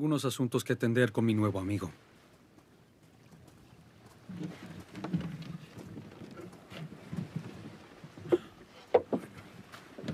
[0.00, 1.90] algunos asuntos que atender con mi nuevo amigo.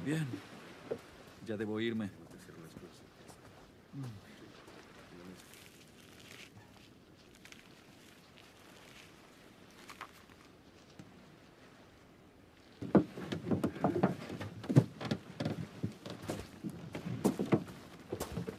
[0.04, 0.26] Bien,
[1.46, 2.10] ya debo irme.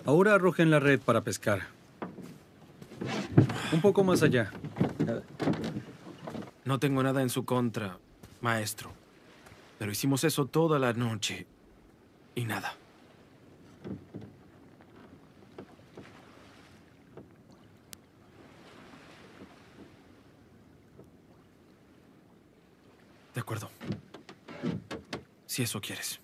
[0.07, 1.67] Ahora arrojen la red para pescar.
[3.73, 4.53] Un poco más allá.
[6.63, 7.97] No tengo nada en su contra,
[8.39, 8.93] maestro.
[9.77, 11.45] Pero hicimos eso toda la noche.
[12.35, 12.73] Y nada.
[23.35, 23.69] De acuerdo.
[25.47, 26.21] Si eso quieres.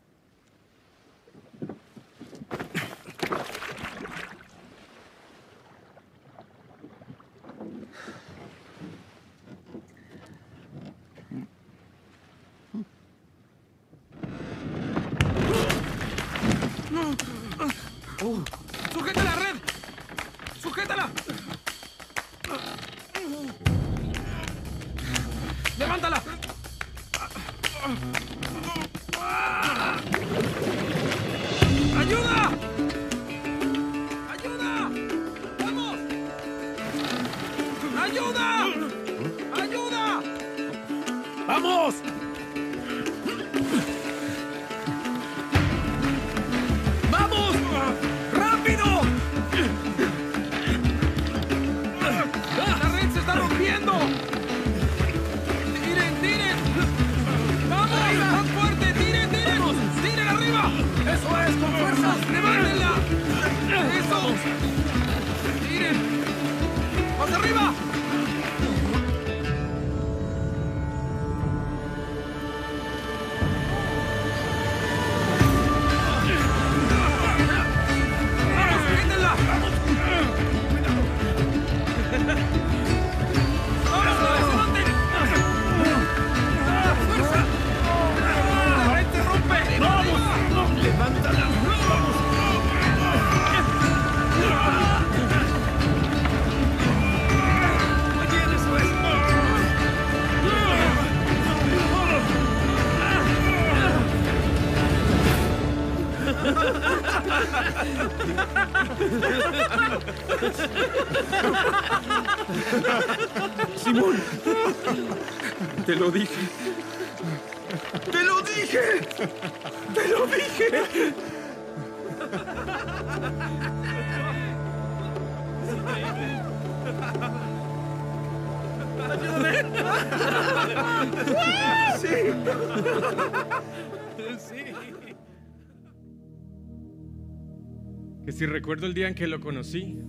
[138.25, 139.99] Que si recuerdo el día en que lo conocí,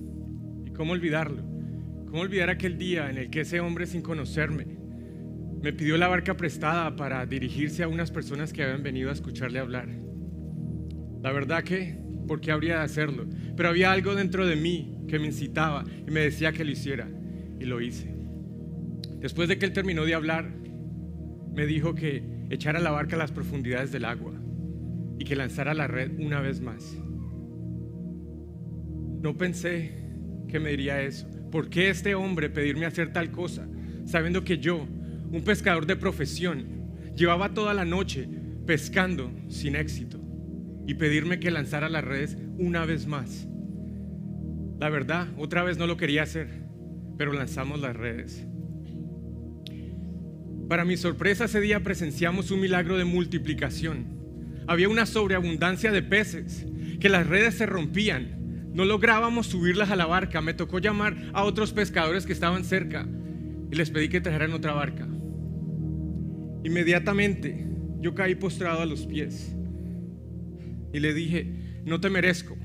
[0.64, 1.43] y cómo olvidarlo,
[2.06, 4.67] cómo olvidar aquel día en el que ese hombre sin conocerme
[5.61, 9.58] me pidió la barca prestada para dirigirse a unas personas que habían venido a escucharle
[9.58, 9.88] hablar.
[11.23, 11.99] La verdad que,
[12.29, 13.26] ¿por qué habría de hacerlo?
[13.56, 17.08] Pero había algo dentro de mí que me incitaba y me decía que lo hiciera,
[17.58, 18.14] y lo hice.
[19.19, 20.52] Después de que él terminó de hablar,
[21.55, 24.33] me dijo que echara la barca a las profundidades del agua
[25.19, 26.97] y que lanzara la red una vez más.
[29.23, 29.93] No pensé
[30.49, 31.27] que me diría eso.
[31.51, 33.69] ¿Por qué este hombre pedirme hacer tal cosa,
[34.05, 34.87] sabiendo que yo,
[35.33, 36.67] un pescador de profesión,
[37.17, 38.29] llevaba toda la noche
[38.67, 40.21] pescando sin éxito
[40.87, 43.47] y pedirme que lanzara las redes una vez más?
[44.81, 46.49] La verdad, otra vez no lo quería hacer,
[47.17, 48.47] pero lanzamos las redes.
[50.69, 54.06] Para mi sorpresa, ese día presenciamos un milagro de multiplicación.
[54.66, 56.66] Había una sobreabundancia de peces,
[57.00, 58.70] que las redes se rompían.
[58.72, 60.40] No lográbamos subirlas a la barca.
[60.40, 63.06] Me tocó llamar a otros pescadores que estaban cerca
[63.70, 65.06] y les pedí que trajeran otra barca.
[66.64, 67.67] Inmediatamente
[68.00, 69.55] yo caí postrado a los pies
[70.93, 72.56] y le dije, no te merezco,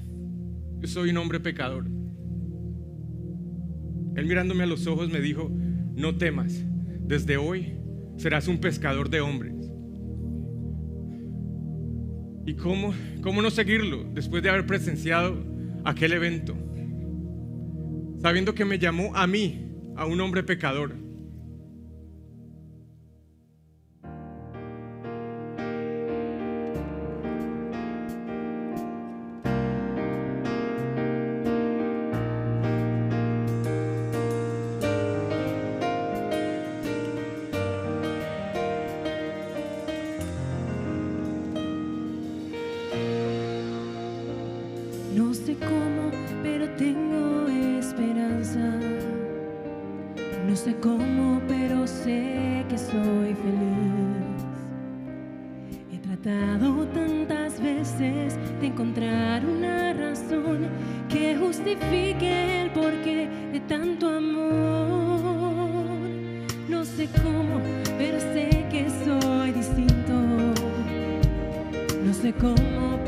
[0.79, 1.85] yo soy un hombre pecador.
[4.15, 5.51] Él mirándome a los ojos me dijo,
[5.95, 6.63] no temas,
[7.01, 7.78] desde hoy
[8.19, 9.55] serás un pescador de hombres.
[12.45, 15.37] ¿Y cómo, cómo no seguirlo después de haber presenciado
[15.85, 16.55] aquel evento?
[18.21, 20.95] Sabiendo que me llamó a mí, a un hombre pecador.
[56.21, 60.67] Tratado tantas veces de encontrar una razón
[61.07, 65.85] que justifique el porqué de tanto amor.
[66.67, 67.61] No sé cómo,
[67.97, 70.13] pero sé que soy distinto.
[72.03, 72.98] No sé cómo,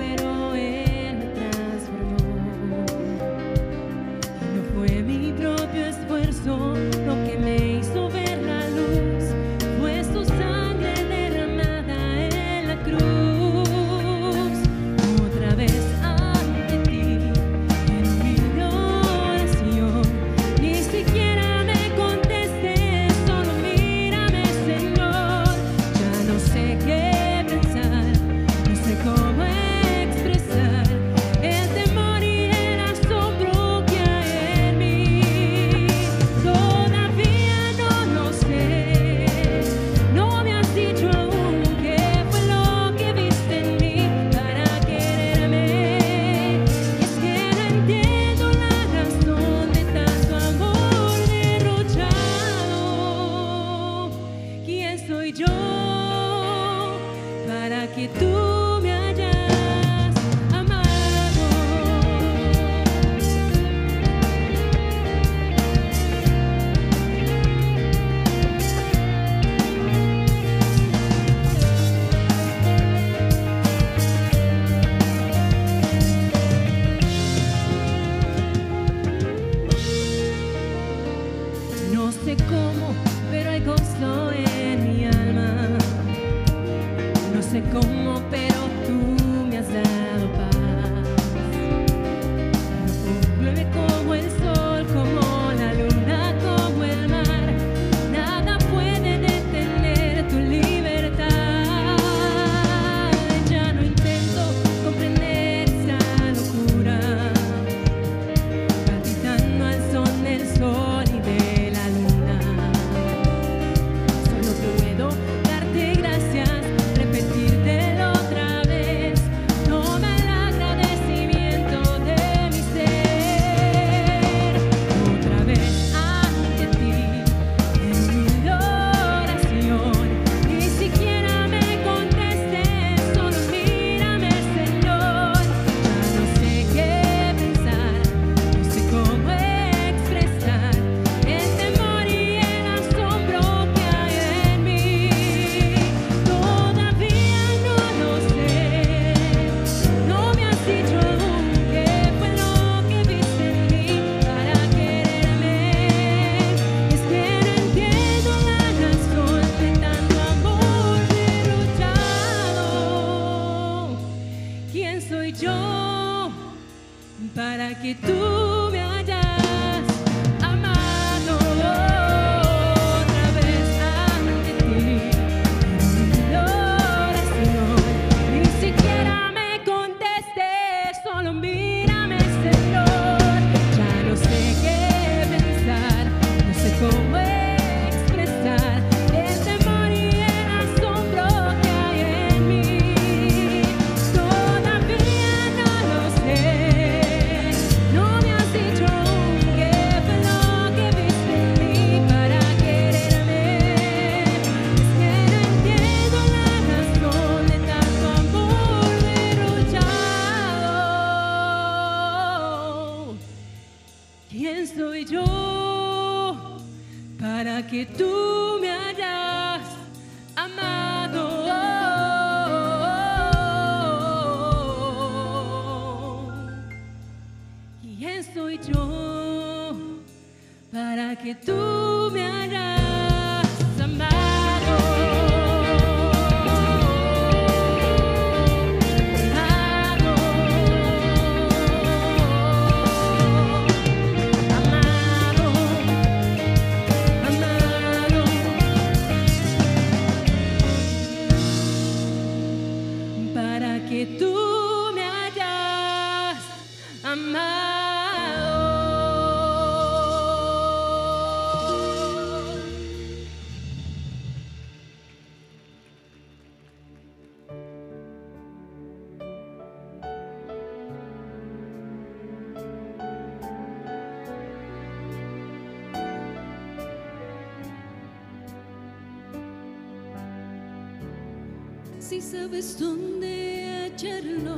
[282.42, 284.58] sabes dónde hallarlo,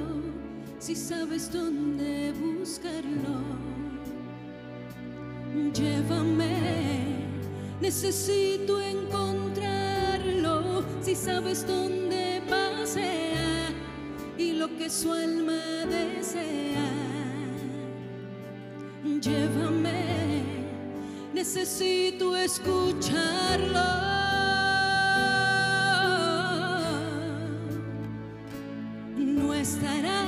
[0.80, 3.42] si sabes dónde buscarlo,
[5.74, 7.26] llévame,
[7.82, 10.86] necesito encontrarlo.
[11.02, 13.70] Si sabes dónde pasea
[14.38, 15.60] y lo que su alma
[15.90, 16.90] desea,
[19.20, 20.42] llévame,
[21.34, 24.23] necesito escucharlo
[29.64, 30.23] estará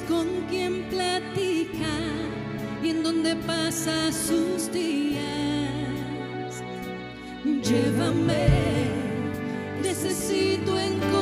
[0.00, 1.92] con quién platica
[2.82, 5.20] y en dónde pasa sus días.
[7.44, 8.48] Llévame,
[9.82, 11.21] necesito encontrarlo.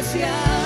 [0.00, 0.57] Que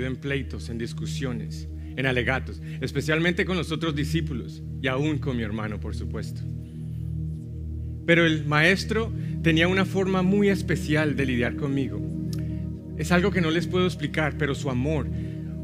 [0.00, 5.42] en pleitos, en discusiones, en alegatos, especialmente con los otros discípulos y aún con mi
[5.42, 6.40] hermano, por supuesto.
[8.06, 9.12] Pero el maestro
[9.42, 12.00] tenía una forma muy especial de lidiar conmigo.
[12.96, 15.06] Es algo que no les puedo explicar, pero su amor,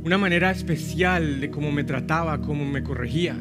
[0.05, 3.37] una manera especial de cómo me trataba, cómo me corregía.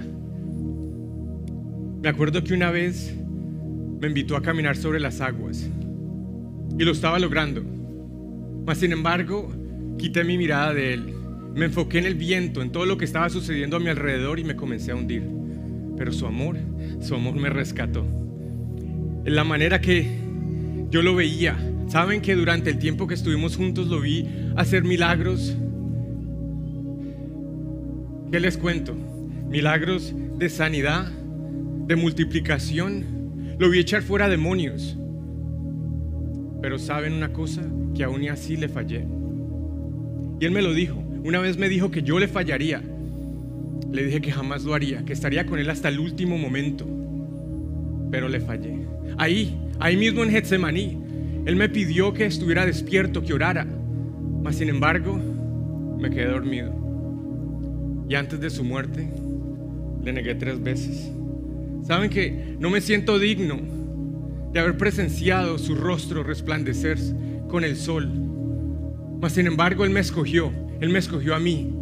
[2.01, 3.13] Me acuerdo que una vez
[3.99, 5.69] me invitó a caminar sobre las aguas
[6.77, 7.63] y lo estaba logrando.
[8.65, 9.51] Mas sin embargo,
[9.97, 11.13] quité mi mirada de él.
[11.53, 14.43] Me enfoqué en el viento, en todo lo que estaba sucediendo a mi alrededor y
[14.43, 15.23] me comencé a hundir.
[15.97, 16.57] Pero su amor,
[17.01, 18.05] su amor me rescató.
[19.25, 20.07] En la manera que
[20.89, 21.57] yo lo veía.
[21.87, 25.55] Saben que durante el tiempo que estuvimos juntos lo vi hacer milagros
[28.31, 28.93] ¿Qué les cuento?
[28.93, 33.55] Milagros de sanidad, de multiplicación.
[33.57, 34.97] Lo vi echar fuera demonios.
[36.61, 37.63] Pero saben una cosa,
[37.95, 39.07] que aún y así le fallé.
[40.39, 41.03] Y él me lo dijo.
[41.23, 42.81] Una vez me dijo que yo le fallaría.
[43.91, 46.85] Le dije que jamás lo haría, que estaría con él hasta el último momento.
[48.11, 48.79] Pero le fallé.
[49.17, 50.97] Ahí, ahí mismo en Getsemaní,
[51.45, 53.65] él me pidió que estuviera despierto, que orara.
[54.43, 55.19] Mas sin embargo,
[55.99, 56.73] me quedé dormido.
[58.09, 59.07] Y antes de su muerte,
[60.03, 61.11] le negué tres veces.
[61.83, 63.59] Saben que no me siento digno
[64.51, 66.97] de haber presenciado su rostro resplandecer
[67.49, 68.26] con el sol.
[69.19, 71.73] Mas sin embargo, Él me escogió, Él me escogió a mí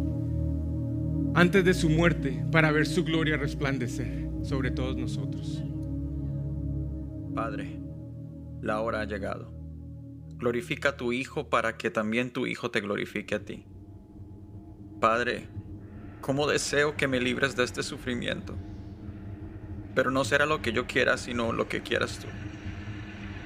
[1.34, 5.62] antes de su muerte para ver su gloria resplandecer sobre todos nosotros.
[7.34, 7.78] Padre,
[8.62, 9.52] la hora ha llegado.
[10.38, 13.66] Glorifica a tu Hijo para que también tu Hijo te glorifique a ti.
[14.98, 15.46] Padre,
[16.22, 18.54] cómo deseo que me libres de este sufrimiento.
[19.94, 22.28] Pero no será lo que yo quiera, sino lo que quieras tú.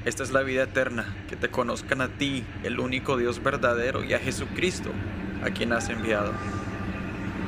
[0.06, 4.14] Esta es la vida eterna, que te conozcan a ti, el único Dios verdadero, y
[4.14, 4.88] a Jesucristo,
[5.44, 6.32] a quien has enviado.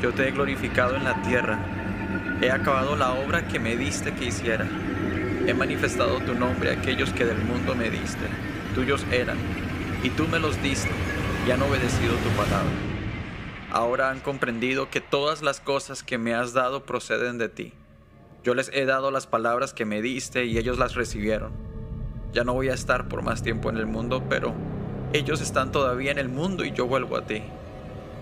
[0.02, 1.58] Yo te he glorificado en la tierra,
[2.42, 4.66] he acabado la obra que me diste que hiciera.
[5.46, 8.26] He manifestado tu nombre a aquellos que del mundo me diste,
[8.74, 9.38] tuyos eran,
[10.02, 10.90] y tú me los diste,
[11.46, 12.70] y han obedecido tu palabra.
[13.70, 17.72] Ahora han comprendido que todas las cosas que me has dado proceden de ti.
[18.44, 21.71] Yo les he dado las palabras que me diste y ellos las recibieron.
[22.32, 24.54] Ya no voy a estar por más tiempo en el mundo, pero
[25.12, 27.42] ellos están todavía en el mundo y yo vuelvo a ti.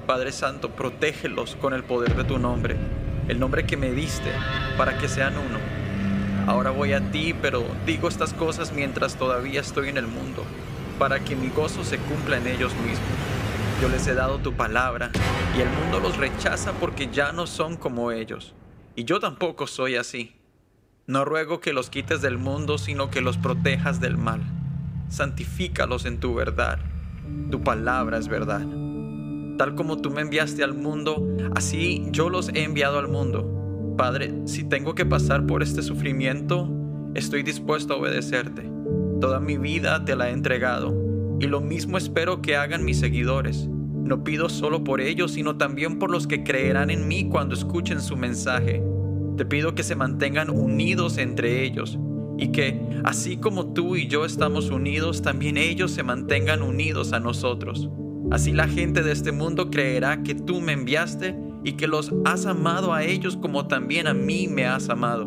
[0.06, 2.76] Padre Santo, protégelos con el poder de tu nombre,
[3.28, 4.32] el nombre que me diste,
[4.76, 5.58] para que sean uno.
[6.48, 10.42] Ahora voy a ti, pero digo estas cosas mientras todavía estoy en el mundo,
[10.98, 13.08] para que mi gozo se cumpla en ellos mismos.
[13.80, 15.12] Yo les he dado tu palabra
[15.56, 18.54] y el mundo los rechaza porque ya no son como ellos.
[18.96, 20.39] Y yo tampoco soy así.
[21.10, 24.42] No ruego que los quites del mundo, sino que los protejas del mal.
[25.08, 26.78] Santifícalos en tu verdad.
[27.50, 28.64] Tu palabra es verdad.
[29.58, 33.94] Tal como tú me enviaste al mundo, así yo los he enviado al mundo.
[33.98, 36.70] Padre, si tengo que pasar por este sufrimiento,
[37.16, 38.70] estoy dispuesto a obedecerte.
[39.20, 40.94] Toda mi vida te la he entregado
[41.40, 43.66] y lo mismo espero que hagan mis seguidores.
[43.66, 48.00] No pido solo por ellos, sino también por los que creerán en mí cuando escuchen
[48.00, 48.80] su mensaje.
[49.40, 51.98] Te pido que se mantengan unidos entre ellos
[52.36, 57.20] y que, así como tú y yo estamos unidos, también ellos se mantengan unidos a
[57.20, 57.88] nosotros.
[58.30, 62.44] Así la gente de este mundo creerá que tú me enviaste y que los has
[62.44, 65.26] amado a ellos como también a mí me has amado.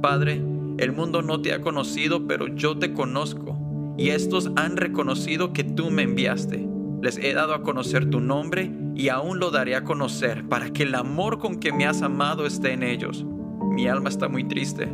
[0.00, 0.42] Padre,
[0.78, 5.62] el mundo no te ha conocido, pero yo te conozco y estos han reconocido que
[5.62, 6.66] tú me enviaste.
[7.02, 10.84] Les he dado a conocer tu nombre y aún lo daré a conocer para que
[10.84, 13.26] el amor con que me has amado esté en ellos.
[13.72, 14.86] Mi alma está muy triste,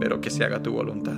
[0.00, 1.16] pero que se haga tu voluntad.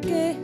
[0.00, 0.35] Que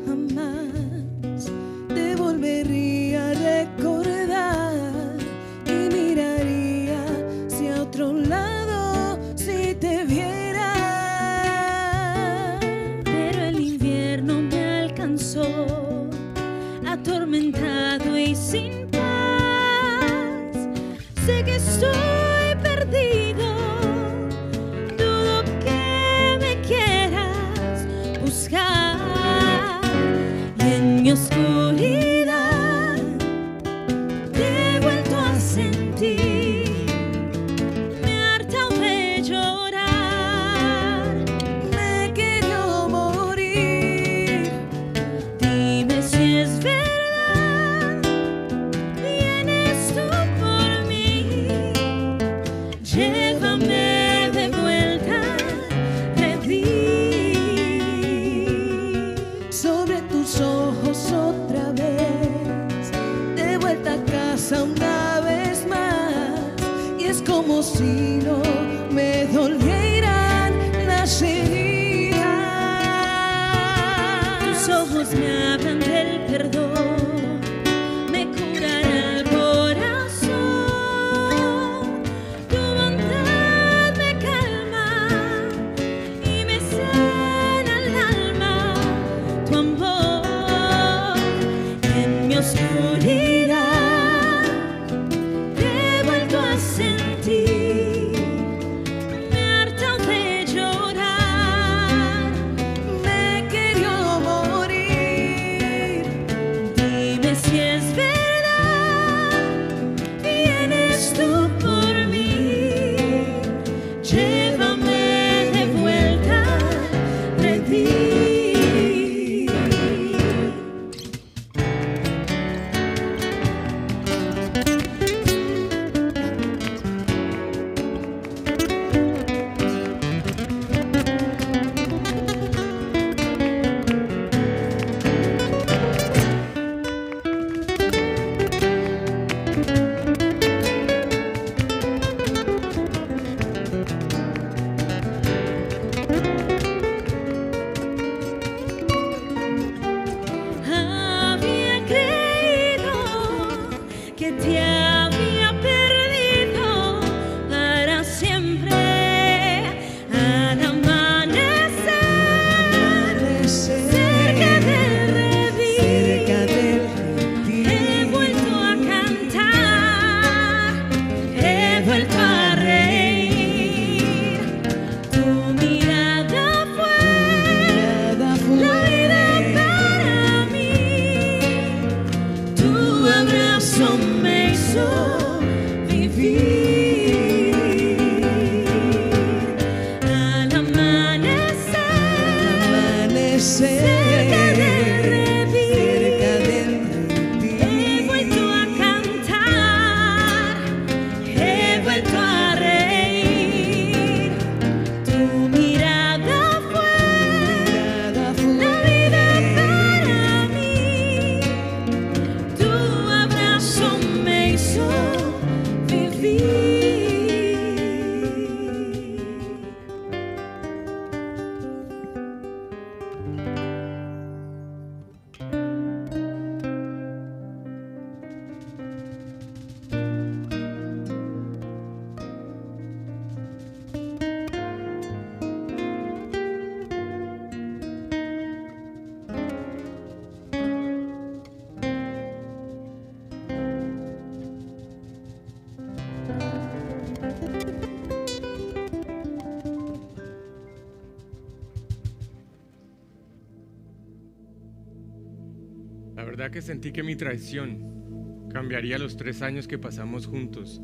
[256.23, 260.81] La verdad que sentí que mi traición cambiaría los tres años que pasamos juntos,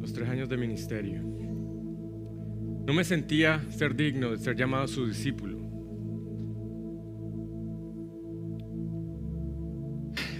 [0.00, 1.20] los tres años de ministerio.
[2.86, 5.58] No me sentía ser digno de ser llamado su discípulo.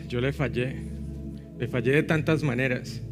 [0.09, 0.75] Yo le fallé,
[1.59, 3.03] le fallé de tantas maneras.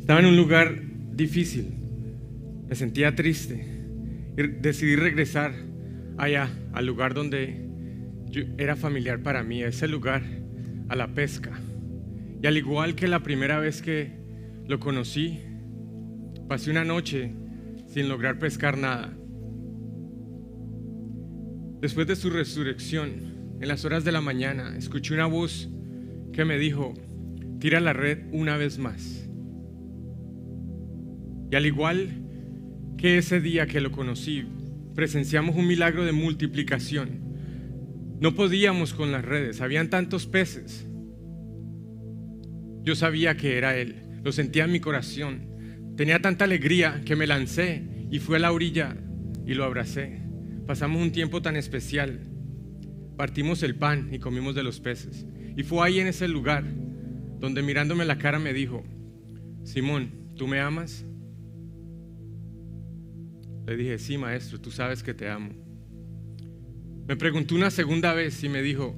[0.00, 0.74] Estaba en un lugar
[1.12, 1.66] difícil,
[2.66, 3.84] me sentía triste
[4.38, 5.52] y decidí regresar
[6.16, 7.71] allá, al lugar donde
[8.58, 10.22] era familiar para mí, ese lugar,
[10.88, 11.52] a la pesca.
[12.42, 14.10] Y al igual que la primera vez que
[14.66, 15.40] lo conocí,
[16.48, 17.32] pasé una noche
[17.86, 19.12] sin lograr pescar nada.
[21.80, 25.68] Después de su resurrección, en las horas de la mañana, escuché una voz
[26.32, 26.94] que me dijo,
[27.60, 29.28] tira la red una vez más.
[31.50, 32.08] Y al igual
[32.96, 34.44] que ese día que lo conocí,
[34.94, 37.21] presenciamos un milagro de multiplicación.
[38.22, 40.86] No podíamos con las redes, habían tantos peces.
[42.84, 45.48] Yo sabía que era Él, lo sentía en mi corazón.
[45.96, 47.82] Tenía tanta alegría que me lancé
[48.12, 48.96] y fui a la orilla
[49.44, 50.22] y lo abracé.
[50.68, 52.20] Pasamos un tiempo tan especial.
[53.16, 55.26] Partimos el pan y comimos de los peces.
[55.56, 56.62] Y fue ahí en ese lugar
[57.40, 58.84] donde mirándome la cara me dijo,
[59.64, 61.04] Simón, ¿tú me amas?
[63.66, 65.61] Le dije, sí, maestro, tú sabes que te amo.
[67.12, 68.96] Me preguntó una segunda vez y me dijo,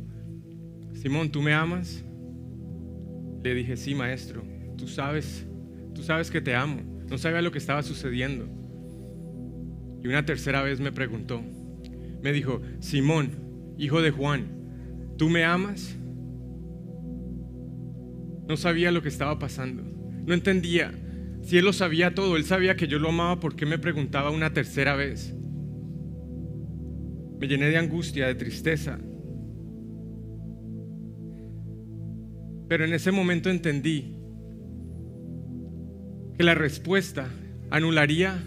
[0.92, 2.04] Simón, ¿tú me amas?
[3.42, 4.44] Le dije, sí, maestro,
[4.78, 5.44] tú sabes,
[5.92, 6.80] tú sabes que te amo.
[7.10, 8.46] No sabía lo que estaba sucediendo.
[10.00, 11.42] Y una tercera vez me preguntó,
[12.22, 13.30] me dijo, Simón,
[13.78, 14.46] hijo de Juan,
[15.18, 15.96] ¿tú me amas?
[18.46, 19.82] No sabía lo que estaba pasando.
[20.24, 20.92] No entendía.
[21.42, 24.30] Si él lo sabía todo, él sabía que yo lo amaba, ¿por qué me preguntaba
[24.30, 25.34] una tercera vez?
[27.44, 28.98] Me llené de angustia, de tristeza.
[32.70, 34.16] Pero en ese momento entendí
[36.38, 37.28] que la respuesta
[37.68, 38.42] anularía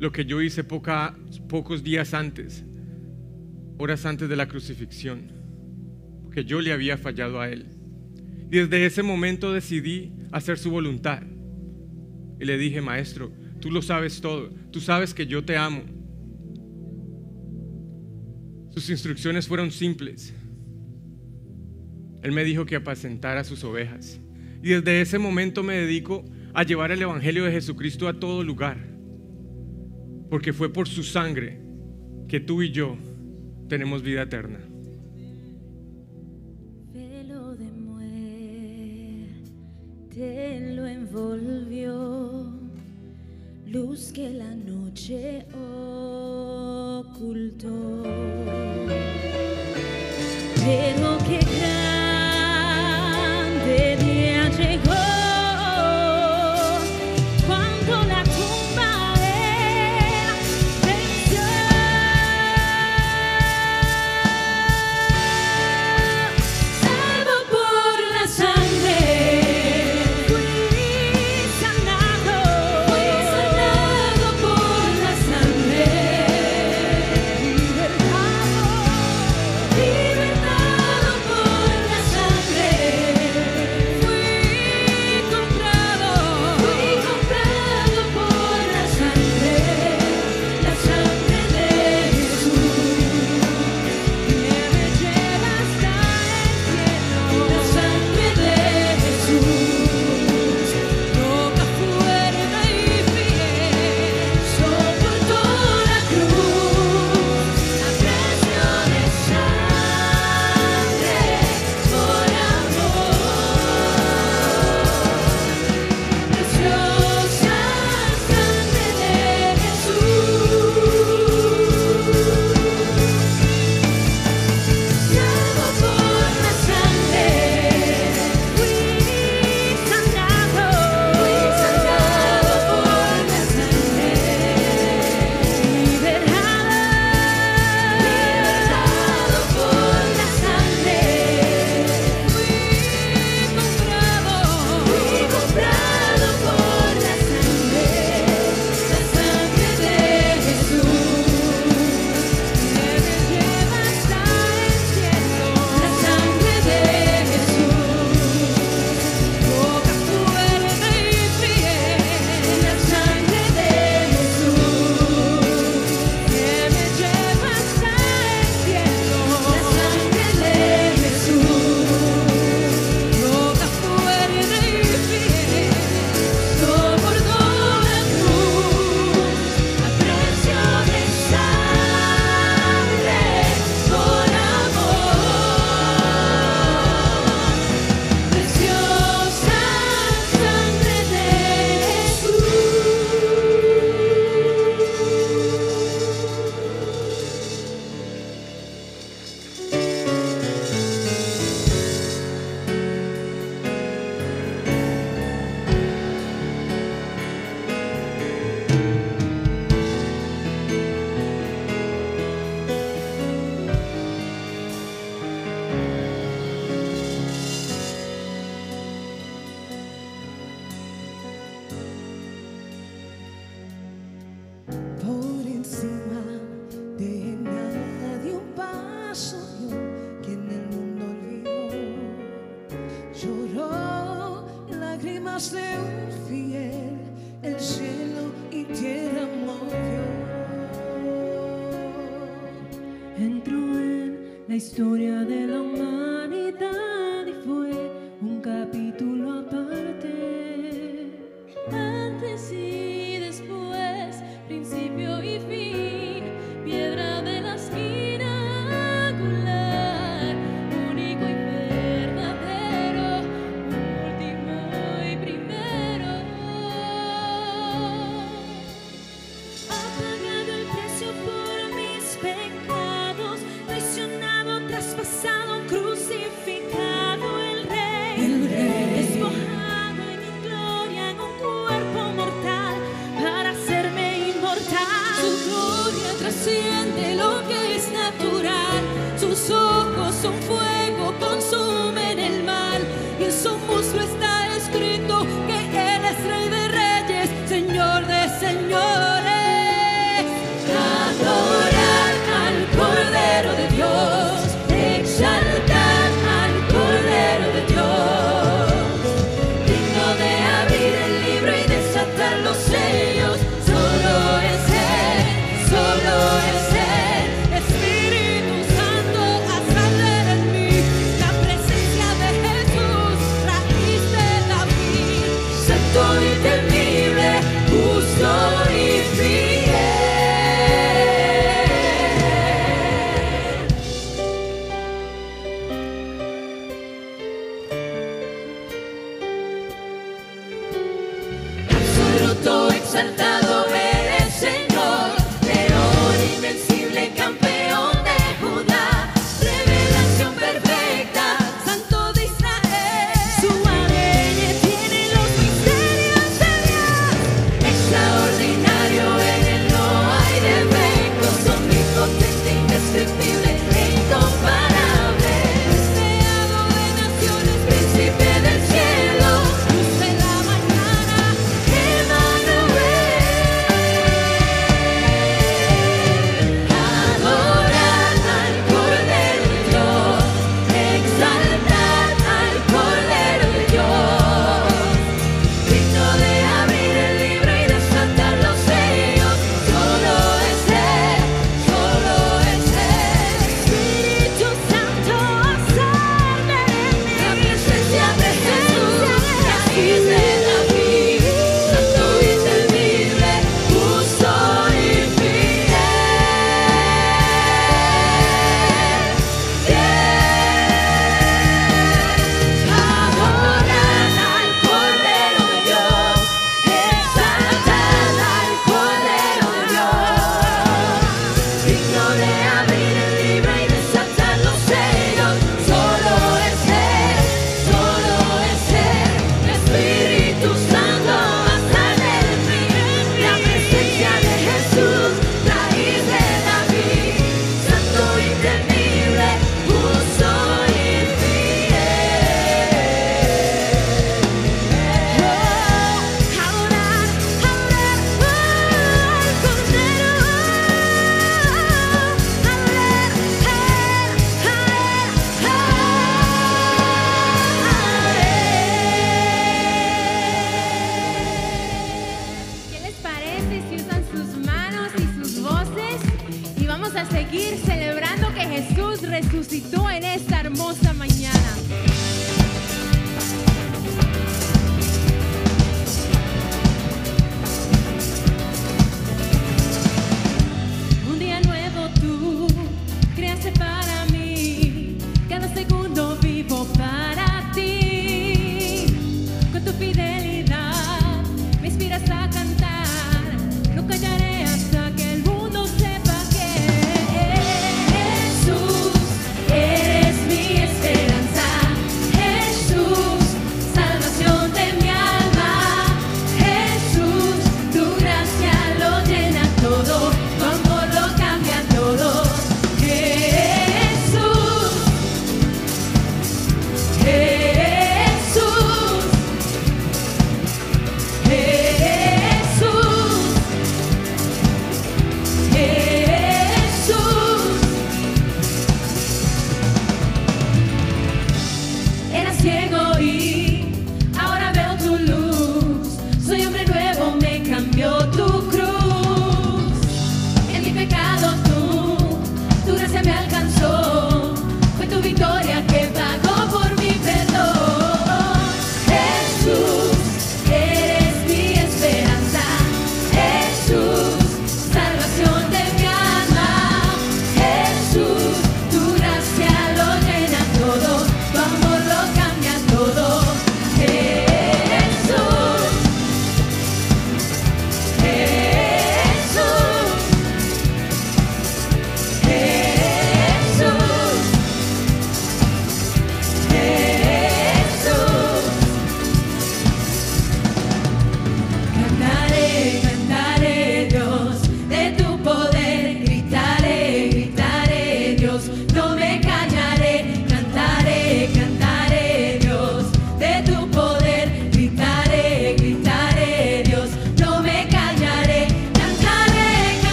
[0.00, 2.64] lo que yo hice pocos días antes,
[3.78, 5.30] horas antes de la crucifixión,
[6.24, 7.66] porque yo le había fallado a él.
[8.50, 11.22] Y desde ese momento decidí hacer su voluntad.
[12.40, 15.97] Y le dije, maestro, tú lo sabes todo, tú sabes que yo te amo.
[18.78, 20.32] Sus instrucciones fueron simples.
[22.22, 24.20] Él me dijo que apacentara sus ovejas.
[24.62, 28.78] Y desde ese momento me dedico a llevar el Evangelio de Jesucristo a todo lugar.
[30.30, 31.60] Porque fue por su sangre
[32.28, 32.96] que tú y yo
[33.68, 34.60] tenemos vida eterna.
[36.94, 39.10] Velo de muerte
[40.76, 42.46] lo envolvió,
[43.66, 45.46] luz que la noche
[46.92, 47.77] ocultó.